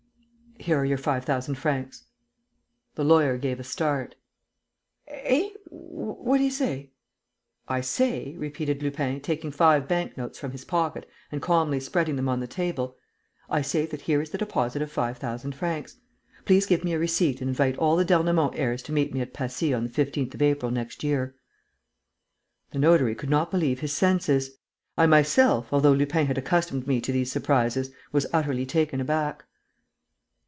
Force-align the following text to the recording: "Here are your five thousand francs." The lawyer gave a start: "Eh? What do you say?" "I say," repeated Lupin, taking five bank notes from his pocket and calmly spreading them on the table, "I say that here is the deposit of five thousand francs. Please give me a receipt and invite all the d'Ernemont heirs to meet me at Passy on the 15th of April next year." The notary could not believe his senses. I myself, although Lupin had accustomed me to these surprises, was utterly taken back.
"Here 0.57 0.77
are 0.77 0.85
your 0.85 0.99
five 0.99 1.25
thousand 1.25 1.55
francs." 1.55 2.05
The 2.93 3.03
lawyer 3.03 3.39
gave 3.39 3.59
a 3.59 3.63
start: 3.63 4.13
"Eh? 5.07 5.49
What 5.71 6.37
do 6.37 6.43
you 6.43 6.51
say?" 6.51 6.91
"I 7.67 7.81
say," 7.81 8.35
repeated 8.37 8.83
Lupin, 8.83 9.21
taking 9.21 9.49
five 9.49 9.87
bank 9.87 10.17
notes 10.17 10.37
from 10.37 10.51
his 10.51 10.63
pocket 10.63 11.09
and 11.31 11.41
calmly 11.41 11.79
spreading 11.79 12.15
them 12.15 12.29
on 12.29 12.41
the 12.41 12.45
table, 12.45 12.95
"I 13.49 13.63
say 13.63 13.87
that 13.87 14.01
here 14.01 14.21
is 14.21 14.29
the 14.29 14.37
deposit 14.37 14.83
of 14.83 14.91
five 14.91 15.17
thousand 15.17 15.55
francs. 15.55 15.97
Please 16.45 16.67
give 16.67 16.83
me 16.83 16.93
a 16.93 16.99
receipt 16.99 17.41
and 17.41 17.49
invite 17.49 17.77
all 17.77 17.95
the 17.95 18.05
d'Ernemont 18.05 18.53
heirs 18.55 18.83
to 18.83 18.91
meet 18.91 19.15
me 19.15 19.21
at 19.21 19.33
Passy 19.33 19.73
on 19.73 19.83
the 19.85 19.89
15th 19.89 20.35
of 20.35 20.43
April 20.43 20.69
next 20.69 21.03
year." 21.03 21.33
The 22.69 22.77
notary 22.77 23.15
could 23.15 23.31
not 23.31 23.49
believe 23.49 23.79
his 23.79 23.93
senses. 23.93 24.59
I 24.95 25.07
myself, 25.07 25.73
although 25.73 25.93
Lupin 25.93 26.27
had 26.27 26.37
accustomed 26.37 26.85
me 26.85 27.01
to 27.01 27.11
these 27.11 27.31
surprises, 27.31 27.89
was 28.11 28.27
utterly 28.31 28.67
taken 28.67 29.03
back. 29.07 29.45